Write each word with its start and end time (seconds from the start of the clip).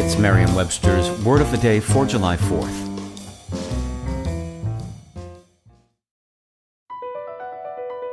It's 0.00 0.16
Merriam 0.16 0.54
Webster's 0.54 1.10
Word 1.24 1.40
of 1.40 1.50
the 1.50 1.56
Day 1.56 1.80
for 1.80 2.06
July 2.06 2.36
4th. 2.36 2.86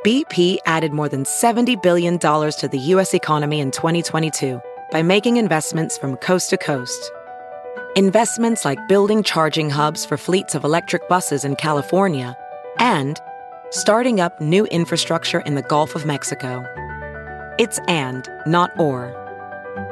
BP 0.03 0.57
added 0.65 0.93
more 0.93 1.07
than 1.07 1.25
$70 1.25 1.83
billion 1.83 2.17
to 2.17 2.69
the 2.71 2.79
U.S. 2.79 3.13
economy 3.13 3.59
in 3.59 3.69
2022 3.69 4.59
by 4.89 5.03
making 5.03 5.37
investments 5.37 5.95
from 5.95 6.17
coast 6.17 6.49
to 6.49 6.57
coast. 6.57 7.11
Investments 7.95 8.65
like 8.65 8.87
building 8.87 9.21
charging 9.21 9.69
hubs 9.69 10.07
for 10.07 10.17
fleets 10.17 10.55
of 10.55 10.63
electric 10.63 11.07
buses 11.07 11.45
in 11.45 11.55
California 11.55 12.35
and 12.79 13.21
starting 13.69 14.19
up 14.19 14.41
new 14.41 14.65
infrastructure 14.65 15.41
in 15.41 15.53
the 15.53 15.61
Gulf 15.61 15.93
of 15.93 16.03
Mexico. 16.03 16.65
It's 17.59 17.79
and, 17.87 18.27
not 18.47 18.71
or. 18.79 19.24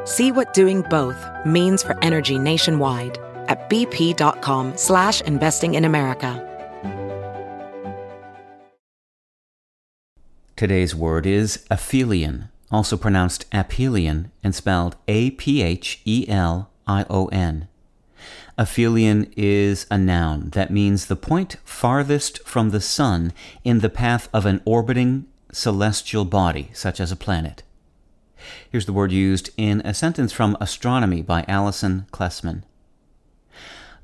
See 0.05 0.31
what 0.33 0.53
doing 0.53 0.81
both 0.89 1.25
means 1.45 1.81
for 1.81 1.97
energy 2.03 2.37
nationwide 2.37 3.17
at 3.47 3.69
bp.com 3.69 4.75
slash 4.75 5.21
investing 5.21 5.75
in 5.75 5.85
America. 5.85 6.49
Today's 10.55 10.93
word 10.93 11.25
is 11.25 11.65
aphelion, 11.71 12.49
also 12.71 12.95
pronounced 12.97 13.49
aphelion 13.51 14.29
and 14.43 14.53
spelled 14.53 14.97
A-P-H-E-L-I-O-N. 15.07 16.07
Aphelion 18.57 19.33
is 19.35 19.87
a 19.89 19.97
noun 19.97 20.49
that 20.51 20.69
means 20.69 21.05
the 21.05 21.15
point 21.15 21.55
farthest 21.63 22.45
from 22.45 22.69
the 22.69 22.81
sun 22.81 23.33
in 23.63 23.79
the 23.79 23.89
path 23.89 24.29
of 24.33 24.45
an 24.45 24.61
orbiting 24.63 25.25
celestial 25.51 26.23
body, 26.23 26.69
such 26.73 26.99
as 26.99 27.11
a 27.11 27.15
planet. 27.15 27.63
Here's 28.69 28.85
the 28.85 28.93
word 28.93 29.11
used 29.11 29.49
in 29.57 29.81
a 29.81 29.93
sentence 29.93 30.31
from 30.31 30.57
Astronomy 30.59 31.21
by 31.21 31.45
Alison 31.47 32.05
Klesman. 32.11 32.63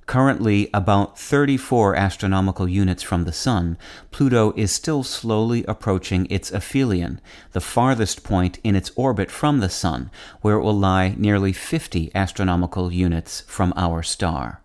Currently 0.10 0.72
about 0.74 1.20
34 1.20 1.96
astronomical 1.96 2.68
units 2.68 3.04
from 3.04 3.26
the 3.26 3.32
Sun, 3.32 3.78
Pluto 4.10 4.54
is 4.56 4.72
still 4.72 5.04
slowly 5.04 5.64
approaching 5.66 6.26
its 6.32 6.52
aphelion, 6.52 7.22
the 7.52 7.62
farthest 7.62 8.24
point 8.24 8.58
in 8.64 8.76
its 8.76 8.92
orbit 8.96 9.30
from 9.30 9.60
the 9.60 9.70
Sun, 9.70 10.10
where 10.42 10.56
it 10.56 10.64
will 10.64 10.76
lie 10.76 11.14
nearly 11.16 11.54
50 11.54 12.10
astronomical 12.16 12.92
units 12.92 13.42
from 13.42 13.72
our 13.76 14.02
star. 14.02 14.64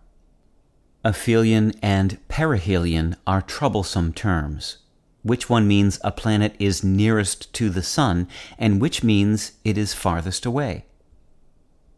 Aphelion 1.03 1.77
and 1.79 2.17
perihelion 2.27 3.15
are 3.27 3.43
troublesome 3.43 4.13
terms. 4.13 4.77
Which 5.25 5.49
one 5.49 5.67
means 5.67 5.97
a 6.03 6.11
planet 6.11 6.55
is 6.59 6.83
nearest 6.83 7.51
to 7.53 7.71
the 7.71 7.81
Sun, 7.81 8.27
and 8.59 8.79
which 8.79 9.03
means 9.03 9.53
it 9.63 9.75
is 9.75 9.91
farthest 9.91 10.45
away? 10.45 10.85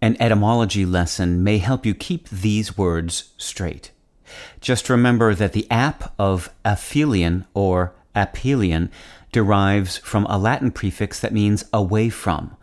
An 0.02 0.16
etymology 0.18 0.86
lesson 0.86 1.44
may 1.44 1.58
help 1.58 1.86
you 1.86 1.94
keep 1.94 2.30
these 2.30 2.78
words 2.78 3.34
straight. 3.36 3.92
Just 4.62 4.90
remember 4.90 5.36
that 5.36 5.52
the 5.52 5.70
ap 5.70 6.14
of 6.18 6.50
aphelion 6.64 7.46
or 7.54 7.94
aphelion 8.16 8.90
derives 9.34 9.98
from 9.98 10.26
a 10.28 10.38
Latin 10.38 10.72
prefix 10.72 11.20
that 11.20 11.34
means 11.34 11.66
away 11.74 12.08
from. 12.08 12.56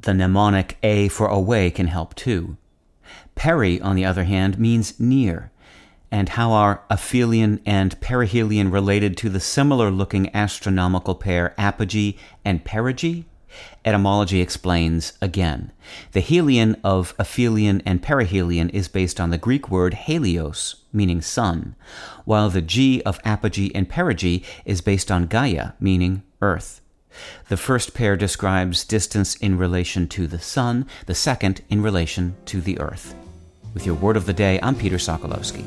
The 0.00 0.14
mnemonic 0.14 0.78
a 0.82 1.06
for 1.06 1.28
away 1.28 1.70
can 1.70 1.86
help 1.86 2.16
too. 2.16 2.56
Peri, 3.36 3.80
on 3.80 3.94
the 3.94 4.04
other 4.04 4.24
hand, 4.24 4.58
means 4.58 4.98
near. 4.98 5.52
And 6.16 6.30
how 6.30 6.52
are 6.52 6.80
aphelion 6.90 7.60
and 7.66 8.00
perihelion 8.00 8.72
related 8.72 9.18
to 9.18 9.28
the 9.28 9.38
similar 9.38 9.90
looking 9.90 10.34
astronomical 10.34 11.14
pair 11.14 11.54
apogee 11.58 12.16
and 12.42 12.64
perigee? 12.64 13.26
Etymology 13.84 14.40
explains 14.40 15.12
again. 15.20 15.72
The 16.12 16.22
helion 16.22 16.80
of 16.82 17.14
aphelion 17.18 17.82
and 17.84 18.02
perihelion 18.02 18.70
is 18.70 18.88
based 18.88 19.20
on 19.20 19.28
the 19.28 19.36
Greek 19.36 19.68
word 19.68 19.92
helios, 19.92 20.76
meaning 20.90 21.20
sun, 21.20 21.76
while 22.24 22.48
the 22.48 22.62
G 22.62 23.02
of 23.02 23.20
apogee 23.22 23.70
and 23.74 23.86
perigee 23.86 24.42
is 24.64 24.80
based 24.80 25.12
on 25.12 25.26
Gaia, 25.26 25.72
meaning 25.78 26.22
earth. 26.40 26.80
The 27.50 27.58
first 27.58 27.92
pair 27.92 28.16
describes 28.16 28.86
distance 28.86 29.34
in 29.34 29.58
relation 29.58 30.08
to 30.08 30.26
the 30.26 30.38
sun, 30.38 30.86
the 31.04 31.14
second 31.14 31.60
in 31.68 31.82
relation 31.82 32.36
to 32.46 32.62
the 32.62 32.80
earth. 32.80 33.14
With 33.74 33.84
your 33.84 33.96
word 33.96 34.16
of 34.16 34.24
the 34.24 34.32
day, 34.32 34.58
I'm 34.62 34.74
Peter 34.74 34.96
Sokolowski. 34.96 35.66